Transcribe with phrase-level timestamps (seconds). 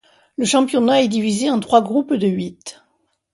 [0.35, 2.83] Le championnat est divisé en trois groupes de huit.